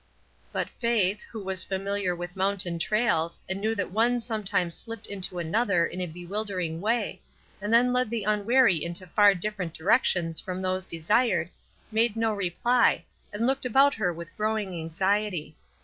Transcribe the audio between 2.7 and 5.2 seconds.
trails, and knew that one sometimes slipped